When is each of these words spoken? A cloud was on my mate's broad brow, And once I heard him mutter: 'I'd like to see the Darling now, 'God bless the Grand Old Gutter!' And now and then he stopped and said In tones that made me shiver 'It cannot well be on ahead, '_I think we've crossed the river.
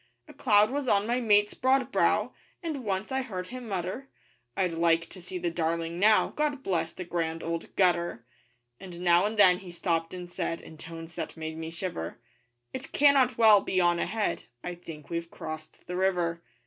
A 0.27 0.33
cloud 0.33 0.71
was 0.71 0.87
on 0.87 1.05
my 1.05 1.19
mate's 1.19 1.53
broad 1.53 1.91
brow, 1.91 2.33
And 2.63 2.83
once 2.83 3.11
I 3.11 3.21
heard 3.21 3.49
him 3.49 3.67
mutter: 3.67 4.09
'I'd 4.57 4.73
like 4.73 5.07
to 5.09 5.21
see 5.21 5.37
the 5.37 5.51
Darling 5.51 5.99
now, 5.99 6.29
'God 6.29 6.63
bless 6.63 6.91
the 6.91 7.03
Grand 7.03 7.43
Old 7.43 7.75
Gutter!' 7.75 8.25
And 8.79 9.01
now 9.01 9.27
and 9.27 9.37
then 9.37 9.59
he 9.59 9.71
stopped 9.71 10.11
and 10.15 10.27
said 10.27 10.59
In 10.59 10.79
tones 10.79 11.13
that 11.13 11.37
made 11.37 11.55
me 11.55 11.69
shiver 11.69 12.17
'It 12.73 12.91
cannot 12.91 13.37
well 13.37 13.61
be 13.61 13.79
on 13.79 13.99
ahead, 13.99 14.45
'_I 14.63 14.81
think 14.81 15.11
we've 15.11 15.29
crossed 15.29 15.85
the 15.85 15.95
river. 15.95 16.41